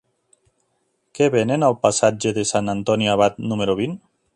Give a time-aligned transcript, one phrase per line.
[1.19, 3.99] Què venen al passatge de Sant Antoni Abat número vint?